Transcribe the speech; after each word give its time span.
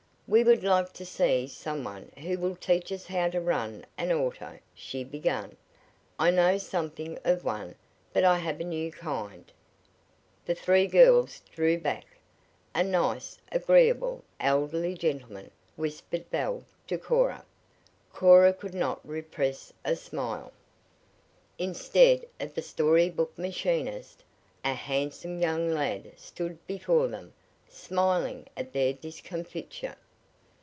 "We 0.33 0.45
would 0.45 0.63
like 0.63 0.93
to 0.93 1.05
see 1.05 1.45
some 1.47 1.83
one 1.83 2.09
who 2.17 2.37
will 2.37 2.55
teach 2.55 2.89
us 2.93 3.07
how 3.07 3.29
to 3.31 3.41
run 3.41 3.85
an 3.97 4.13
auto," 4.13 4.59
she 4.73 5.03
began. 5.03 5.57
"I 6.17 6.31
know 6.31 6.57
something 6.57 7.19
of 7.25 7.43
one, 7.43 7.75
but 8.13 8.23
I 8.23 8.37
have 8.37 8.61
a 8.61 8.63
new 8.63 8.93
kind." 8.93 9.51
The 10.45 10.55
three 10.55 10.87
girls 10.87 11.41
drew 11.53 11.77
back. 11.77 12.05
"A 12.73 12.81
nice, 12.81 13.39
agreeable, 13.51 14.23
elderly 14.39 14.95
gentleman!" 14.95 15.51
whispered 15.75 16.31
Belle 16.31 16.63
to 16.87 16.97
Cora. 16.97 17.43
Cora 18.13 18.53
could 18.53 18.73
not 18.73 19.05
repress 19.05 19.73
a 19.83 19.97
smile. 19.97 20.53
Instead 21.57 22.25
of 22.39 22.53
the 22.55 22.61
"story 22.61 23.09
book 23.09 23.37
machinist," 23.37 24.23
a 24.63 24.75
handsome 24.75 25.41
young 25.41 25.71
lad 25.73 26.09
stood 26.17 26.65
before 26.67 27.09
them, 27.09 27.33
smiling 27.67 28.47
at 28.55 28.71
their 28.71 28.93
discomfiture. 28.93 29.97